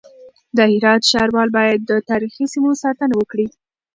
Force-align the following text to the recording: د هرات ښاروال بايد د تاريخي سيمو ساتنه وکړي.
د 0.57 0.59
هرات 0.73 1.01
ښاروال 1.11 1.49
بايد 1.57 1.79
د 1.85 1.91
تاريخي 2.09 2.45
سيمو 2.53 2.71
ساتنه 2.83 3.13
وکړي. 3.17 3.47